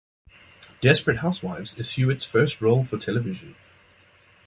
"Desperate 0.79 1.17
Housewives" 1.19 1.75
is 1.75 1.91
Huett's 1.91 2.25
first 2.25 2.59
role 2.59 2.83
for 2.85 2.97
television. 2.97 3.55